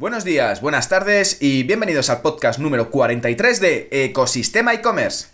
[0.00, 5.26] Buenos días, buenas tardes y bienvenidos al podcast número 43 de Ecosistema e-commerce.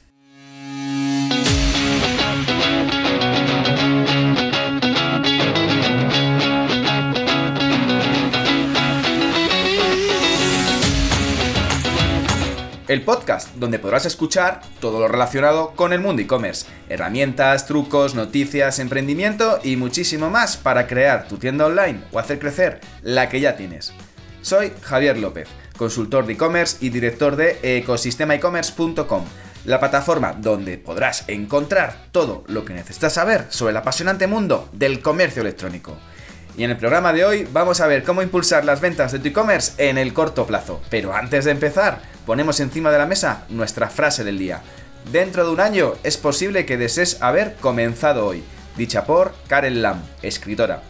[12.89, 18.81] El podcast donde podrás escuchar todo lo relacionado con el mundo e-commerce, herramientas, trucos, noticias,
[18.81, 23.57] emprendimiento y muchísimo más para crear tu tienda online o hacer crecer la que ya
[23.57, 23.95] tienes.
[24.47, 29.25] Soy Javier López, consultor de e-commerce y director de ecosistemaecommerce.com,
[29.65, 35.03] la plataforma donde podrás encontrar todo lo que necesitas saber sobre el apasionante mundo del
[35.03, 35.97] comercio electrónico.
[36.57, 39.27] Y en el programa de hoy vamos a ver cómo impulsar las ventas de tu
[39.27, 40.81] e-commerce en el corto plazo.
[40.91, 44.63] Pero antes de empezar, ponemos encima de la mesa nuestra frase del día.
[45.11, 48.45] Dentro de un año es posible que desees haber comenzado hoy.
[48.77, 50.83] Dicha por Karen Lam, escritora.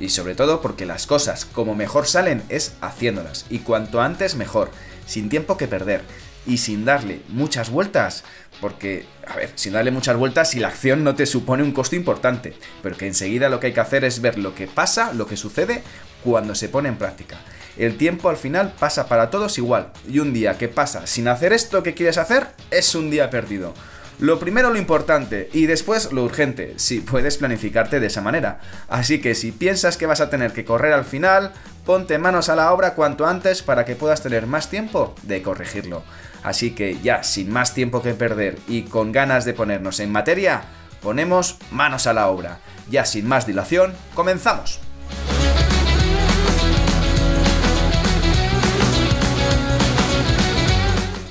[0.00, 3.46] Y sobre todo porque las cosas como mejor salen es haciéndolas.
[3.50, 4.70] Y cuanto antes mejor,
[5.06, 6.02] sin tiempo que perder
[6.46, 8.24] y sin darle muchas vueltas,
[8.60, 11.96] porque, a ver, sin darle muchas vueltas si la acción no te supone un costo
[11.96, 15.26] importante, pero que enseguida lo que hay que hacer es ver lo que pasa, lo
[15.26, 15.82] que sucede
[16.24, 17.38] cuando se pone en práctica.
[17.76, 21.52] El tiempo al final pasa para todos igual, y un día que pasa sin hacer
[21.52, 23.74] esto que quieres hacer es un día perdido.
[24.20, 28.60] Lo primero lo importante y después lo urgente, si puedes planificarte de esa manera.
[28.86, 31.52] Así que si piensas que vas a tener que correr al final,
[31.86, 36.02] ponte manos a la obra cuanto antes para que puedas tener más tiempo de corregirlo.
[36.42, 40.64] Así que ya sin más tiempo que perder y con ganas de ponernos en materia,
[41.00, 42.58] ponemos manos a la obra.
[42.90, 44.80] Ya sin más dilación, comenzamos.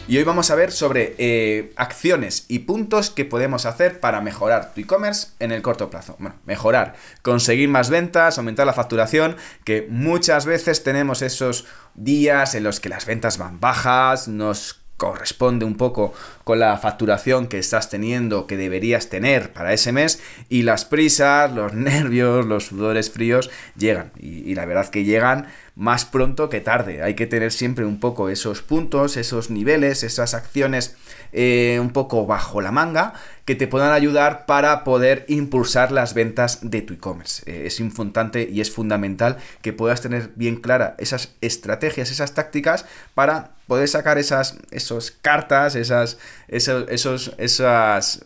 [0.10, 4.74] Y hoy vamos a ver sobre eh, acciones y puntos que podemos hacer para mejorar
[4.74, 6.16] tu e-commerce en el corto plazo.
[6.18, 12.64] Bueno, mejorar, conseguir más ventas, aumentar la facturación, que muchas veces tenemos esos días en
[12.64, 16.16] los que las ventas van bajas, nos corresponde un poco
[16.50, 20.20] con la facturación que estás teniendo, que deberías tener para ese mes,
[20.50, 24.12] y las prisas, los nervios, los sudores fríos llegan.
[24.20, 27.04] Y, la verdad que llegan más pronto que tarde.
[27.04, 30.96] Hay que tener siempre un poco esos puntos, esos niveles, esas acciones
[31.34, 33.14] eh, un poco bajo la manga
[33.46, 37.44] que te puedan ayudar para poder impulsar las ventas de tu e-commerce.
[37.46, 42.86] Eh, es importante y es fundamental que puedas tener bien clara esas estrategias, esas tácticas
[43.14, 48.26] para poder sacar esas esos cartas, esas, esos, esas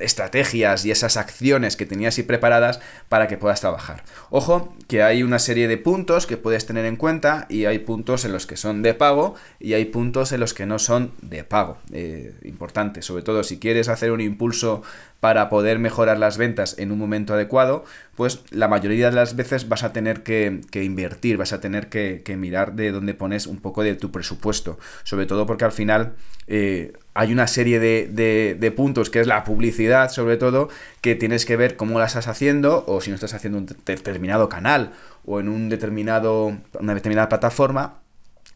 [0.00, 4.04] estrategias y esas acciones que tenías y preparadas para que puedas trabajar.
[4.30, 8.24] Ojo, que hay una serie de puntos que puedes tener en cuenta y hay puntos
[8.24, 11.44] en los que son de pago y hay puntos en los que no son de
[11.44, 11.78] pago.
[11.92, 14.82] Eh, importante, sobre todo si quieres hacer un impulso
[15.20, 17.84] para poder mejorar las ventas en un momento adecuado,
[18.14, 22.22] pues la mayoría de las veces vas a tener que, invertir, vas a tener que,
[22.36, 26.14] mirar de dónde pones un poco de tu presupuesto, sobre todo porque al final
[26.46, 30.68] eh, hay una serie de, de, puntos que es la publicidad, sobre todo,
[31.00, 34.48] que tienes que ver cómo la estás haciendo o si no estás haciendo un determinado
[34.48, 34.92] canal
[35.24, 38.03] o en un determinado, una determinada plataforma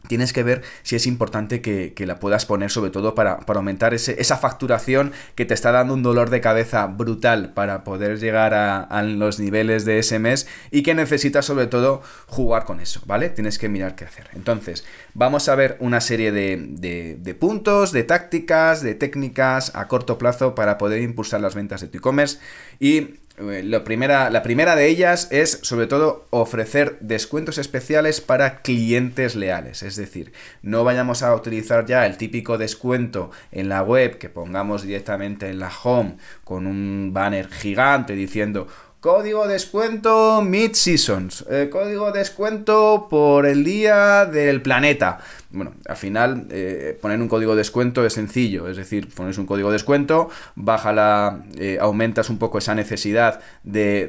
[0.06, 4.20] tienes que ver si es importante que, la puedas poner sobre todo para, aumentar ese,
[4.20, 9.02] esa facturación que te está dando un dolor de cabeza brutal para poder llegar a,
[9.02, 13.28] los niveles de ese mes y que necesitas sobre todo jugar con eso, ¿vale?
[13.28, 14.28] Tienes que mirar qué hacer.
[14.34, 20.18] Entonces, vamos a ver una serie de, de puntos, de tácticas, de técnicas a corto
[20.18, 22.38] plazo para poder impulsar las ventas de tu e-commerce
[22.80, 29.36] y la primera, la primera de ellas es, sobre todo, ofrecer descuentos especiales para clientes
[29.36, 29.82] leales.
[29.82, 30.32] Es decir,
[30.62, 35.60] no vayamos a utilizar ya el típico descuento en la web que pongamos directamente en
[35.60, 38.66] la home con un banner gigante diciendo
[39.00, 41.44] Código descuento Mid Seasons.
[41.48, 45.20] Eh, código descuento por el día del planeta.
[45.50, 48.66] Bueno, al final eh, poner un código descuento es sencillo.
[48.66, 54.08] Es decir, pones un código descuento, baja la, eh, aumentas un poco esa necesidad de,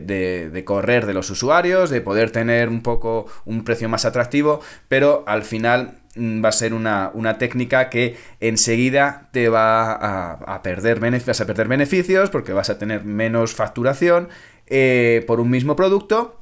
[0.51, 5.23] de, correr de los usuarios, de poder tener un poco un precio más atractivo, pero
[5.27, 10.99] al final mm, va a ser una, técnica que enseguida te va a, a perder
[10.99, 14.29] beneficios, a perder beneficios porque vas a tener menos facturación
[14.69, 16.39] eh, por un mismo producto.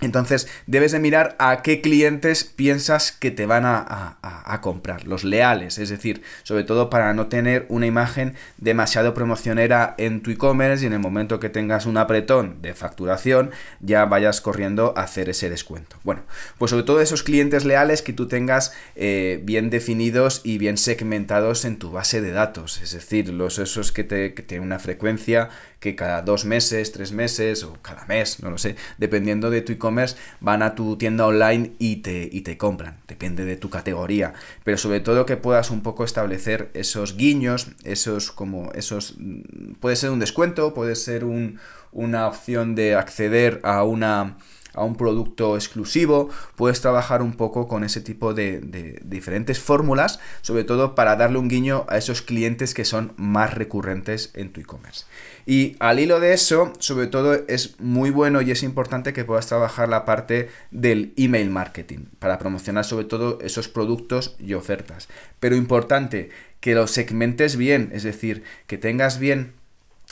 [0.00, 5.78] Entonces debes de mirar a qué clientes piensas que te van a, comprar, los leales,
[5.78, 10.86] es decir, sobre todo para no tener una imagen demasiado promocionera en tu e-commerce y
[10.86, 13.50] en el momento que tengas un apretón de facturación
[13.80, 15.96] ya vayas corriendo a hacer ese descuento.
[16.02, 16.22] Bueno,
[16.58, 21.64] pues sobre todo esos clientes leales que tú tengas eh, bien definidos y bien segmentados
[21.64, 25.50] en tu base de datos, es decir, los esos que, te, que tienen una frecuencia
[25.84, 29.72] que cada dos meses, tres meses o cada mes, no lo sé, dependiendo de tu
[29.72, 32.96] e-commerce, van a tu tienda online y te, y te compran.
[33.06, 34.32] Depende de tu categoría.
[34.64, 39.16] Pero sobre todo que puedas un poco establecer esos guiños, esos como esos...
[39.18, 41.60] Mm, puede ser un descuento, puede ser un,
[41.92, 44.38] una opción de acceder a una
[44.74, 48.60] a un producto exclusivo, puedes trabajar un poco con ese tipo de,
[49.04, 54.30] diferentes fórmulas, sobre todo para darle un guiño a esos clientes que son más recurrentes
[54.34, 55.04] en tu e-commerce.
[55.46, 59.46] Y al hilo de eso, sobre todo es muy bueno y es importante que puedas
[59.46, 65.08] trabajar la parte del email marketing para promocionar sobre todo esos productos y ofertas.
[65.40, 66.30] Pero importante
[66.60, 69.52] que los segmentes bien, es decir, que tengas bien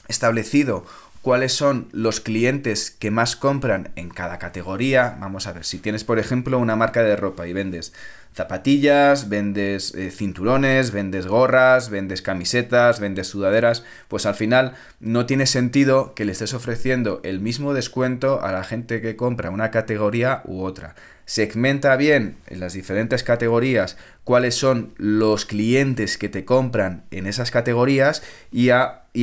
[0.08, 0.84] establecido
[1.22, 5.16] cuáles son los clientes que más compran en cada categoría.
[5.20, 7.92] Vamos a ver, si tienes por ejemplo una marca de ropa y vendes
[8.34, 15.46] zapatillas, vendes eh, cinturones, vendes gorras, vendes camisetas, vendes sudaderas, pues al final no tiene
[15.46, 20.42] sentido que le estés ofreciendo el mismo descuento a la gente que compra una categoría
[20.44, 27.04] u otra segmenta bien en las diferentes categorías cuáles son los clientes que te compran
[27.10, 28.70] en esas categorías y,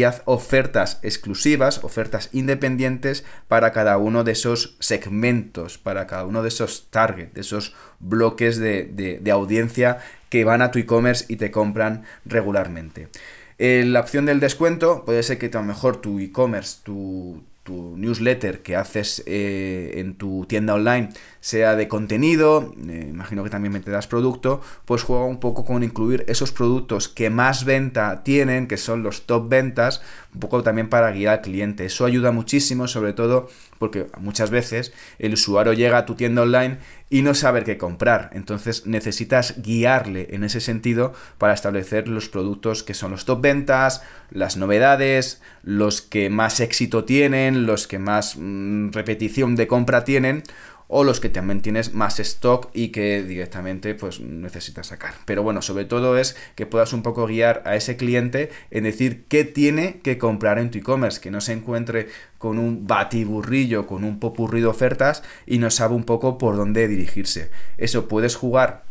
[0.03, 6.49] haz ofertas exclusivas, ofertas independientes para cada uno de esos segmentos, para cada uno de
[6.49, 9.97] esos targets, de esos bloques de, audiencia
[10.29, 13.09] que van a tu e-commerce y te compran regularmente.
[13.57, 17.97] Eh, la opción del descuento puede ser que a lo mejor tu e-commerce, tu, tu
[17.97, 21.09] newsletter que haces eh, en tu tienda online
[21.39, 26.25] sea de contenido, eh, imagino que también meterás producto, pues juega un poco con incluir
[26.27, 30.01] esos productos que más venta tienen, que son los top ventas,
[30.33, 31.85] un poco también para guiar al cliente.
[31.85, 36.77] Eso ayuda muchísimo, sobre todo porque muchas veces el usuario llega a tu tienda online
[37.09, 38.29] y no sabe qué comprar.
[38.33, 44.03] Entonces necesitas guiarle en ese sentido para establecer los productos que son los top ventas,
[44.29, 50.43] las novedades, los que más éxito tienen, los que más mm, repetición de compra tienen
[50.89, 55.13] o los que también tienes más stock y que directamente pues necesitas sacar.
[55.25, 59.23] Pero bueno, sobre todo es que puedas un poco guiar a ese cliente en decir
[59.29, 62.09] qué tiene que comprar en tu e-commerce, que no se encuentre
[62.39, 66.87] con un batiburrillo, con un popurrí de ofertas y no sabe un poco por dónde
[66.87, 67.51] dirigirse.
[67.77, 68.83] Eso puedes jugar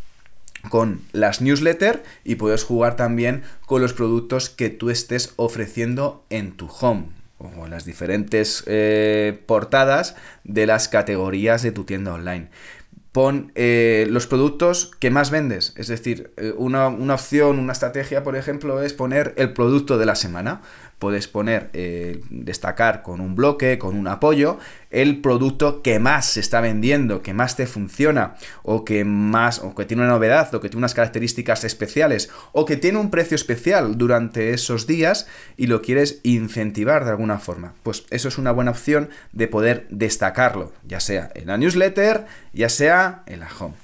[0.71, 6.53] con las newsletters y puedes jugar también con los productos que tú estés ofreciendo en
[6.53, 12.49] tu home o las diferentes eh, portadas de las categorías de tu tienda online.
[13.12, 15.73] Pon eh, los productos que más vendes.
[15.76, 20.06] Es decir, eh, una, una, opción, una estrategia, por ejemplo, es poner el producto de
[20.06, 20.61] la semana
[20.99, 21.70] puedes poner,
[22.29, 24.58] destacar con un bloque, con un apoyo,
[24.90, 29.75] el producto que más se está vendiendo, que más te funciona, o que más, o
[29.75, 33.35] que tiene una novedad, o que tiene unas características especiales, o que tiene un precio
[33.35, 35.26] especial durante esos días
[35.56, 37.75] y lo quieres incentivar de alguna forma.
[37.82, 42.69] Pues eso es una buena opción de poder destacarlo, ya sea en la newsletter, ya
[42.69, 43.75] sea en la home.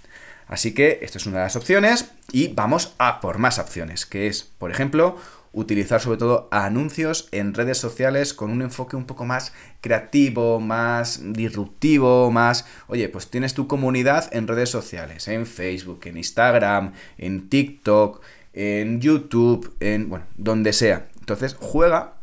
[0.46, 4.26] Así que esta es una de las opciones y vamos a por más opciones, que
[4.26, 5.16] es, por ejemplo,
[5.54, 11.20] utilizar sobre todo anuncios en redes sociales con un enfoque un poco más creativo, más
[11.32, 17.48] disruptivo, más, oye, pues tienes tu comunidad en redes sociales, en Facebook, en Instagram, en
[17.48, 18.20] TikTok,
[18.52, 21.08] en YouTube, en, bueno, donde sea.
[21.20, 22.14] Entonces, juega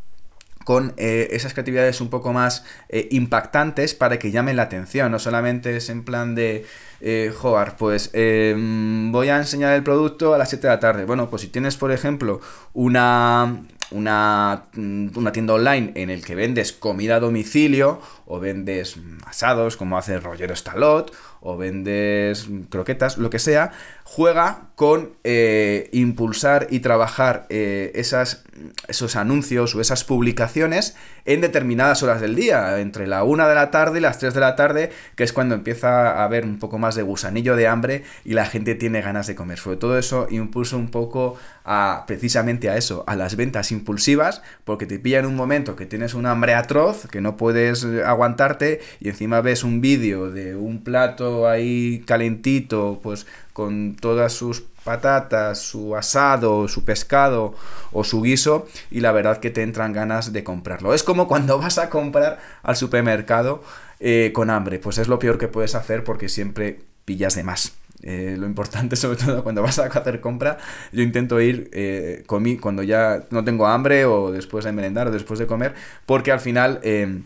[0.64, 5.12] con eh, esas creatividades un poco más eh, impactantes para que llamen la atención.
[5.12, 6.66] No solamente es en plan de,
[7.02, 7.34] eh,
[7.78, 11.06] pues em, voy a enseñar el producto a las 7 de la tarde.
[11.06, 12.42] Bueno, pues si tienes, por ejemplo,
[12.74, 18.96] una, una, una, tienda online en el que vendes comida a domicilio o vendes
[19.26, 23.72] asados como hace Roger Stalot o vendes croquetas, lo que sea,
[24.04, 28.44] juega con eh, impulsar y trabajar eh, esas,
[28.88, 30.96] esos anuncios o esas publicaciones
[31.26, 34.40] en determinadas horas del día, entre la 1 de la tarde y las 3 de
[34.40, 38.04] la tarde, que es cuando empieza a haber un poco más de gusanillo de hambre
[38.24, 39.58] y la gente tiene ganas de comer.
[39.58, 44.86] Sobre todo eso impulsa un poco a precisamente a eso, a las ventas impulsivas, porque
[44.86, 47.86] te pilla en un momento que tienes un hambre atroz, que no puedes
[48.22, 54.62] aguantarte y encima ves un vídeo de un plato ahí calentito, pues con todas sus
[54.84, 57.56] patatas, su asado, su pescado
[57.92, 60.94] o su guiso y la verdad que te entran ganas de comprarlo.
[60.94, 63.64] Es como cuando vas a comprar al supermercado
[64.00, 67.74] eh, con hambre, pues es lo peor que puedes hacer porque siempre pillas de más.
[68.04, 70.58] Eh, lo importante, sobre todo cuando vas a hacer compra,
[70.92, 72.24] yo intento ir eh,
[72.60, 75.76] cuando ya no tengo hambre o después de merendar o después de comer,
[76.06, 77.22] porque al final eh,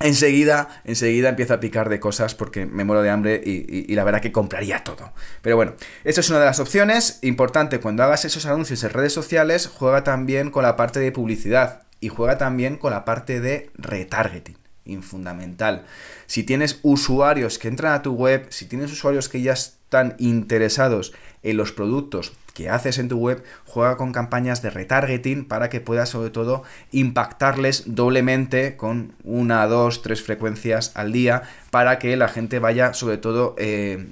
[0.00, 4.20] enseguida, enseguida empiezo a picar de cosas porque me muero de hambre y, la verdad
[4.20, 5.12] que compraría todo.
[5.42, 5.74] Pero bueno,
[6.04, 7.18] esta es una de las opciones.
[7.22, 11.82] Importante, cuando hagas esos anuncios en redes sociales, juega también con la parte de publicidad.
[12.00, 14.56] y juega también con la parte de retargeting
[15.02, 15.84] fundamental.
[16.26, 21.12] Si tienes usuarios que entran a tu web, si tienes usuarios que ya están interesados
[21.42, 25.80] en los productos que haces en tu web, juega con campañas de retargeting para que
[25.80, 32.26] puedas sobre todo impactarles doblemente con una, dos, tres frecuencias al día para que la
[32.26, 34.08] gente vaya sobre todo eh,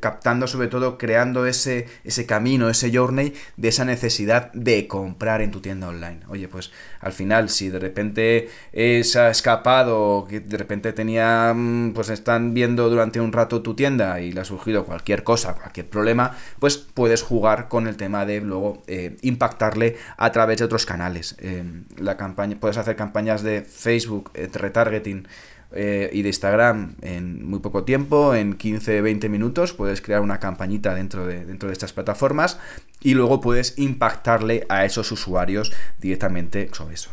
[0.00, 5.50] captando sobre todo, creando ese, ese camino, ese journey de esa necesidad de comprar en
[5.50, 6.20] tu tienda online.
[6.28, 11.92] Oye, pues al final, si de repente se ha escapado, que de repente tenía, mm,
[11.94, 15.88] pues están viendo durante un rato tu tienda y le ha surgido cualquier cosa, cualquier
[15.88, 20.86] problema, pues puedes jugar con el tema de luego eh, impactarle a través de otros
[20.86, 21.36] canales.
[21.38, 21.64] Eh,
[21.98, 25.26] la campaña, puedes hacer campañas de Facebook, eh, retargeting,
[25.74, 30.94] eh, y de Instagram en muy poco tiempo, en 15-20 minutos, puedes crear una campañita
[30.94, 32.58] dentro de, dentro de estas plataformas
[33.00, 37.10] y luego puedes impactarle a esos usuarios directamente sobre eso.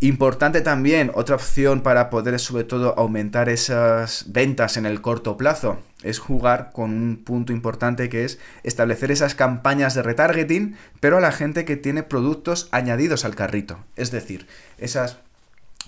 [0.00, 5.80] Importante también, otra opción para poder sobre todo aumentar esas ventas en el corto plazo,
[6.04, 11.20] es jugar con un punto importante que es establecer esas campañas de retargeting, pero a
[11.20, 13.80] la gente que tiene productos añadidos al carrito.
[13.96, 14.46] Es decir,
[14.78, 15.18] esas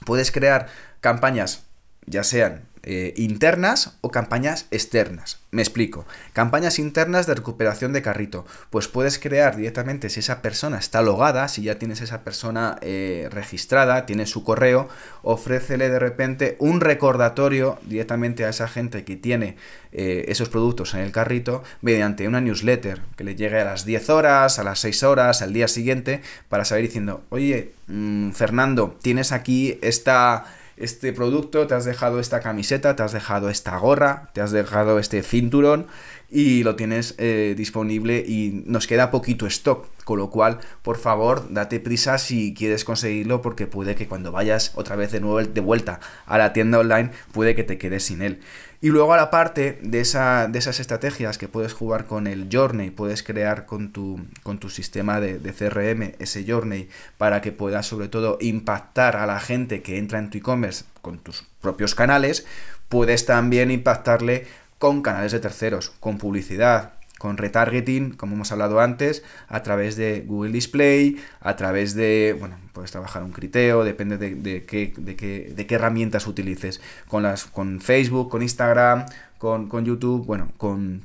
[0.05, 0.67] puedes crear
[1.01, 1.70] campañas
[2.07, 5.41] ya sean eh, internas o campañas externas.
[5.51, 6.07] Me explico.
[6.33, 8.47] Campañas internas de recuperación de carrito.
[8.71, 13.29] Pues puedes crear directamente si esa persona está logada, si ya tienes esa persona eh,
[13.31, 14.89] registrada, tiene su correo,
[15.23, 19.57] ofrécele de repente un recordatorio directamente a esa gente que tiene
[19.93, 24.09] eh, esos productos en el carrito mediante una newsletter que le llegue a las 10
[24.09, 29.33] horas, a las 6 horas, al día siguiente, para saber diciendo, oye, mm, Fernando, tienes
[29.33, 30.47] aquí esta
[30.81, 34.99] este producto, te has dejado esta camiseta, te has dejado esta gorra, te has dejado
[34.99, 35.87] este cinturón
[36.31, 41.53] y lo tienes eh, disponible y nos queda poquito stock, con lo cual, por favor,
[41.53, 45.61] date prisa si quieres conseguirlo porque puede que cuando vayas otra vez de nuevo de
[45.61, 48.41] vuelta a la tienda online, puede que te quedes sin él.
[48.81, 52.49] Y luego a la parte de, esa, de esas estrategias que puedes jugar con el
[52.51, 57.53] Journey, puedes crear con tu, con tu sistema de, de CRM ese Journey para que
[57.53, 61.95] puedas sobre todo impactar a la gente que entra en tu e-commerce con tus propios
[61.95, 62.45] canales,
[62.89, 64.49] puedes también impactarle
[64.79, 70.25] con canales de terceros, con publicidad, con retargeting, como hemos hablado antes, a través de
[70.27, 75.53] Google Display, a través de, bueno, puedes trabajar un criteo, depende de, qué, de, qué,
[75.55, 79.05] de qué herramientas utilices, con, las, con Facebook, con Instagram,
[79.37, 81.05] con, con YouTube, bueno, con,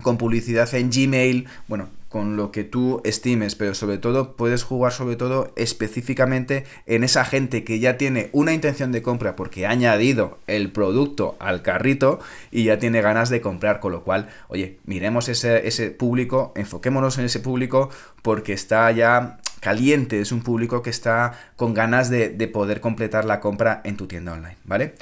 [0.00, 4.92] con publicidad en Gmail, bueno, con lo que tú estimes, pero sobre todo puedes jugar
[4.92, 9.70] sobre todo específicamente en esa gente que ya tiene una intención de compra porque ha
[9.70, 12.18] añadido el producto al carrito
[12.50, 17.18] y ya tiene ganas de comprar, con lo cual, oye, miremos ese, ese público, enfoquémonos
[17.18, 17.90] en ese público
[18.22, 23.24] porque está ya caliente, es un público que está con ganas de, de poder completar
[23.24, 24.94] la compra en tu tienda online, ¿vale?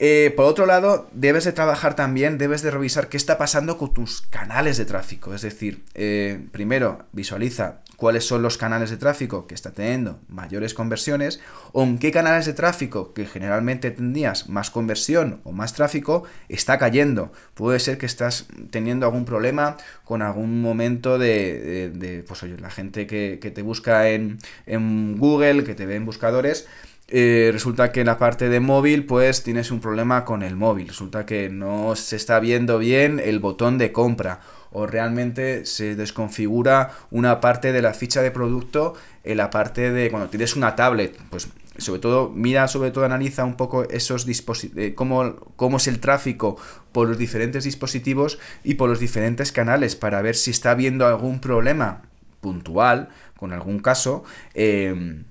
[0.00, 3.92] Eh, por otro lado, debes de trabajar también, debes de revisar qué está pasando con
[3.92, 5.34] tus canales de tráfico.
[5.34, 10.72] Es decir, eh, primero visualiza cuáles son los canales de tráfico que está teniendo mayores
[10.72, 11.40] conversiones
[11.72, 16.78] o en qué canales de tráfico que generalmente tendrías más conversión o más tráfico está
[16.78, 17.32] cayendo.
[17.54, 23.08] Puede ser que estás teniendo algún problema con algún momento de, pues oye, la gente
[23.08, 26.68] que, te busca en, en Google, que te ve en buscadores,
[27.10, 30.88] eh, resulta que en la parte de móvil pues tienes un problema con el móvil,
[30.88, 34.40] resulta que no se está viendo bien el botón de compra
[34.72, 38.92] o realmente se desconfigura una parte de la ficha de producto
[39.24, 41.48] en la parte de cuando tienes una tablet, pues
[41.78, 46.00] sobre todo mira, sobre todo analiza un poco esos dispositivos, eh, cómo, cómo, es el
[46.00, 46.58] tráfico
[46.92, 51.40] por los diferentes dispositivos y por los diferentes canales para ver si está habiendo algún
[51.40, 52.02] problema
[52.42, 54.24] puntual con algún caso.
[54.52, 55.22] Eh,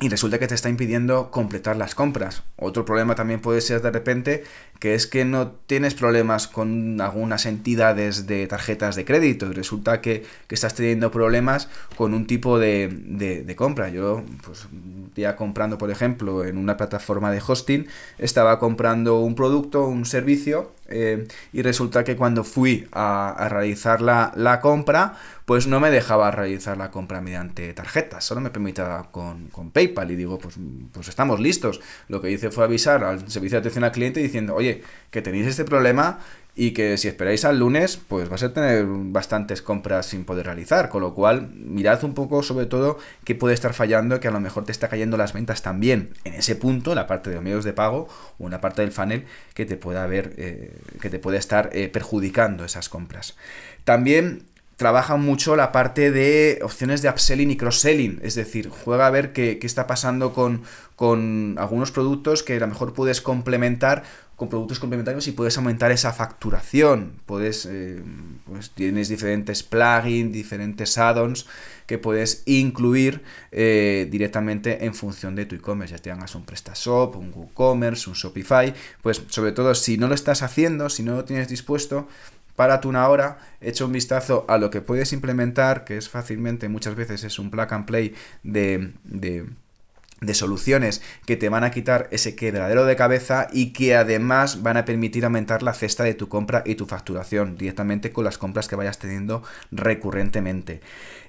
[0.00, 2.42] y resulta que te está impidiendo completar las compras.
[2.56, 4.44] Otro problema también puede ser de repente
[4.80, 10.00] que es que no tienes problemas con algunas entidades de tarjetas de crédito y resulta
[10.00, 13.90] que, estás teniendo problemas con un tipo de, compra.
[13.90, 14.66] Yo, pues,
[15.14, 17.86] día comprando, por ejemplo, en una plataforma de hosting,
[18.18, 24.32] estaba comprando un producto, un servicio, eh, y resulta que cuando fui a, realizar la,
[24.34, 25.14] la compra,
[25.50, 30.08] pues no me dejaba realizar la compra mediante tarjetas, solo me permitía con, con, PayPal
[30.12, 30.54] y digo, pues,
[30.92, 31.80] pues estamos listos.
[32.06, 34.69] Lo que hice fue avisar al servicio de atención al cliente diciendo, oye,
[35.10, 36.20] que tenéis este problema
[36.56, 40.88] y que si esperáis al lunes, pues vas a tener bastantes compras sin poder realizar,
[40.88, 44.40] con lo cual mirad un poco sobre todo qué puede estar fallando, que a lo
[44.40, 46.10] mejor te está cayendo las ventas también.
[46.24, 48.08] En ese punto, la parte de los medios de pago
[48.38, 49.24] o en la parte del funnel
[49.54, 53.36] que te pueda haber, eh, que te puede estar eh, perjudicando esas compras.
[53.84, 54.44] También
[54.80, 59.34] trabaja mucho la parte de opciones de upselling y cross-selling, es decir, juega a ver
[59.34, 60.62] qué, está pasando con,
[60.96, 64.04] con, algunos productos que a lo mejor puedes complementar
[64.40, 67.12] con productos complementarios y puedes aumentar esa facturación.
[67.26, 68.02] Puedes, eh,
[68.46, 71.44] pues tienes diferentes plugins, diferentes add-ons
[71.86, 75.94] que puedes incluir eh, directamente en función de tu e-commerce.
[75.94, 78.72] Ya tengas un PrestaShop, un WooCommerce, un Shopify.
[79.02, 82.08] Pues sobre todo si no lo estás haciendo, si no lo tienes dispuesto,
[82.56, 86.94] párate una hora, echa un vistazo a lo que puedes implementar, que es fácilmente, muchas
[86.94, 89.44] veces es un plug and play de, de
[90.20, 94.76] de soluciones que te van a quitar ese quebradero de cabeza y que además van
[94.76, 98.68] a permitir aumentar la cesta de tu compra y tu facturación directamente con las compras
[98.68, 100.80] que vayas teniendo recurrentemente.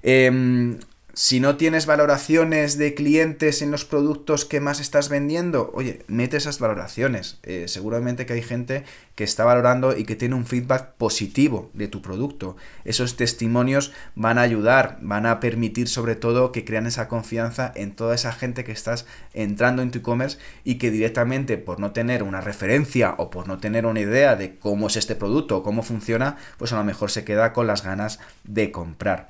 [0.04, 0.78] Em,
[1.14, 6.38] si no tienes valoraciones de clientes en los productos que más estás vendiendo, oye, mete
[6.38, 7.40] esas valoraciones.
[7.44, 11.90] Eh, seguramente que hay gente que está valorando y que tiene un feedback positivo de
[11.90, 12.56] tu producto.
[12.86, 17.92] Esos testimonios van a ayudar, van a permitir sobre todo que crean esa confianza en
[17.92, 22.24] toda esa gente que estás entrando en tu e-commerce y que directamente por no tener
[22.24, 25.84] una referencia o por no tener una idea de cómo es este producto o cómo
[25.84, 29.30] funciona, pues a lo mejor se queda con las ganas de comprar.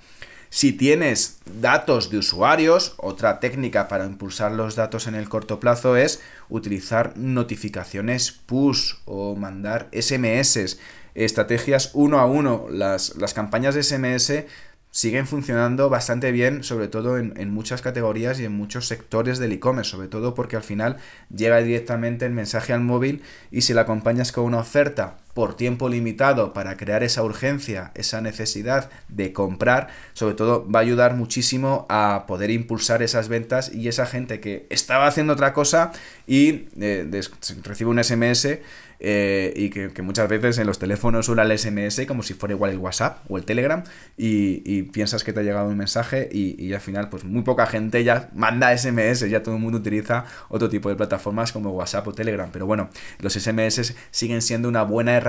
[0.53, 5.95] Si tienes datos de usuarios, otra técnica para impulsar los datos en el corto plazo
[5.95, 10.77] es utilizar notificaciones push o mandar SMS,
[11.15, 12.65] estrategias uno a uno.
[12.69, 14.43] Las, las campañas de SMS
[14.91, 19.91] siguen funcionando bastante bien, sobre todo en, muchas categorías y en muchos sectores del e-commerce,
[19.91, 20.97] sobre todo porque al final
[21.33, 25.89] llega directamente el mensaje al móvil y si la acompañas con una oferta por tiempo
[25.89, 31.85] limitado para crear esa urgencia, esa necesidad de comprar, sobre todo va a ayudar muchísimo
[31.89, 35.91] a poder impulsar esas ventas y esa gente que estaba haciendo otra cosa
[36.27, 37.21] y eh,
[37.63, 38.59] recibe un SMS
[39.03, 42.69] eh, y que, muchas veces en los teléfonos suena el SMS como si fuera igual
[42.69, 43.83] el WhatsApp o el Telegram
[44.15, 48.03] y, piensas que te ha llegado un mensaje y, al final pues muy poca gente
[48.03, 52.13] ya manda SMS, ya todo el mundo utiliza otro tipo de plataformas como WhatsApp o
[52.13, 55.20] Telegram, pero bueno, los SMS siguen siendo una buena herramienta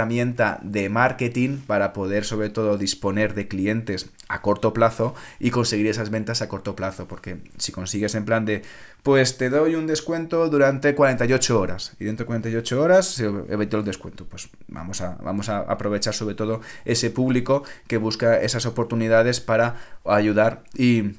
[0.63, 6.11] de marketing para poder sobre todo disponer de clientes a corto plazo y conseguir esas
[6.11, 8.63] ventas a corto plazo, porque si consigues en plan de
[9.03, 11.93] pues te doy un descuento durante 48 horas.
[11.99, 14.27] Y dentro de 48 horas se evitó el descuento.
[14.27, 19.77] Pues vamos a, vamos a aprovechar sobre todo ese público que busca esas oportunidades para
[20.05, 21.17] ayudar y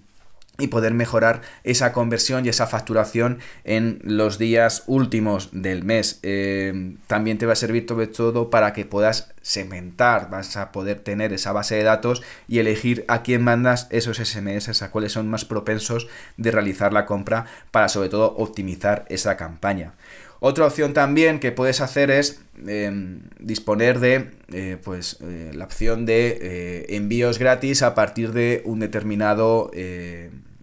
[0.60, 6.20] y poder mejorar esa conversión y esa facturación en los días últimos del mes.
[6.22, 11.00] Eh, también te va a servir sobre todo para que puedas segmentar, vas a poder
[11.00, 15.30] tener esa base de datos y elegir a quién mandas esos SMS, a cuáles son
[15.30, 19.94] más propensos de realizar la compra para sobre todo optimizar esa campaña.
[20.40, 26.06] Otra opción también que puedes hacer es em, disponer de eh, pues, eh, la opción
[26.06, 29.70] de envíos gratis a partir de un determinado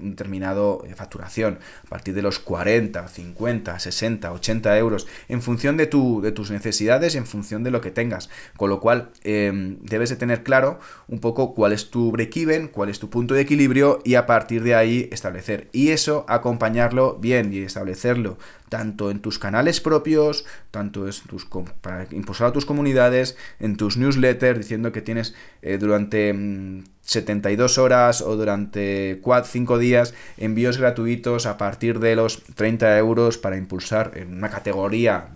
[0.01, 5.77] un determinado eh, facturación, a partir de los 40, 50, 60, 80 euros, en función
[5.77, 8.31] de, tu, de tus necesidades en función de lo que tengas.
[8.57, 12.89] Con lo cual, em, debes de tener claro un poco cuál es tu break-even, cuál
[12.89, 15.69] es tu punto de equilibrio y a partir de ahí establecer.
[15.73, 18.39] Y eso, acompañarlo bien y establecerlo
[18.71, 21.47] tanto en tus canales propios, tanto en tus,
[21.83, 26.35] para impulsar a tus comunidades, en tus newsletters, diciendo que tienes eh, durante...
[27.03, 32.99] 72 mm, horas o durante 4, 5 días envíos gratuitos a partir de los 30
[32.99, 35.31] euros para impulsar en una categoría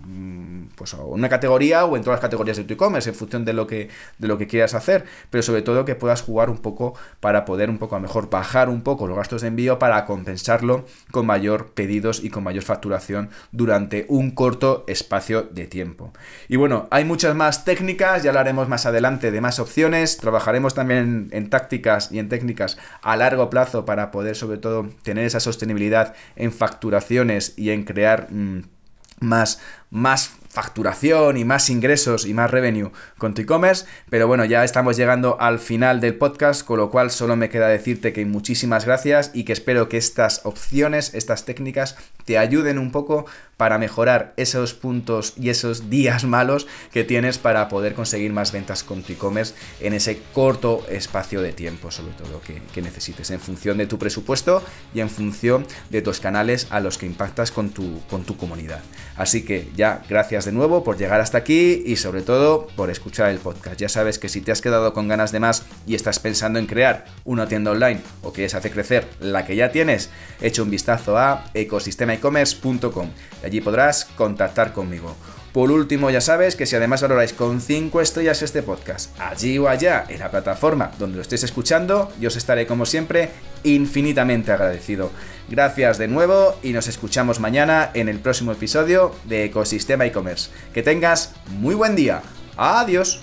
[0.74, 3.66] pues una categoría o en todas las categorías de tu e-commerce en función de lo
[3.66, 7.44] que de lo que quieras hacer, pero sobre todo que puedas jugar un poco para
[7.44, 11.26] poder un poco a mejor bajar un poco los gastos de envío para compensarlo con
[11.26, 16.12] mayor pedidos y con mayor facturación durante un corto espacio de tiempo.
[16.48, 21.28] Y bueno, hay muchas más técnicas, ya hablaremos más adelante de más opciones, trabajaremos también
[21.32, 26.14] en, tácticas y en técnicas a largo plazo para poder sobre todo tener esa sostenibilidad
[26.36, 28.62] en facturaciones y en crear mm,
[29.20, 33.86] más, más facturación y más ingresos y más revenue con tu e-commerce.
[34.08, 37.66] Pero bueno, ya estamos llegando al final del podcast, con lo cual solo me queda
[37.66, 42.90] decirte que muchísimas gracias y que espero que estas opciones, estas técnicas, te ayuden un
[42.90, 48.52] poco para mejorar esos puntos y esos días malos que tienes para poder conseguir más
[48.52, 53.30] ventas con tu e-commerce en ese corto espacio de tiempo, sobre todo que, que, necesites,
[53.30, 57.52] en función de tu presupuesto y en función de tus canales a los que impactas
[57.52, 58.80] con tu, con tu comunidad.
[59.16, 63.30] Así que ya, gracias de nuevo por llegar hasta aquí y sobre todo por escuchar
[63.30, 63.80] el podcast.
[63.80, 66.66] Ya sabes que si te has quedado con ganas de más y estás pensando en
[66.66, 70.10] crear una tienda online o quieres hacer crecer la que ya tienes,
[70.40, 72.13] echa un vistazo a ecosistemaecommerce.com
[73.42, 75.14] y allí podrás contactar conmigo.
[75.54, 79.68] Por último, ya sabes que si además valoráis con 5 estrellas este podcast, allí o
[79.68, 83.30] allá, en la plataforma donde lo estéis escuchando, yo os estaré como siempre
[83.62, 85.12] infinitamente agradecido.
[85.48, 90.50] Gracias de nuevo y nos escuchamos mañana en el próximo episodio de Ecosistema e-commerce.
[90.72, 92.22] Que tengas muy buen día.
[92.56, 93.20] Adiós.